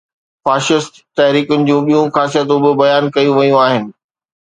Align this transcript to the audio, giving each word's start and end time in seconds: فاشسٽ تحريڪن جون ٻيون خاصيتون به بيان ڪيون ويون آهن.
فاشسٽ 0.45 0.91
تحريڪن 1.17 1.61
جون 1.69 1.79
ٻيون 1.87 2.05
خاصيتون 2.17 2.59
به 2.63 2.71
بيان 2.81 3.03
ڪيون 3.15 3.33
ويون 3.39 3.63
آهن. 3.67 3.83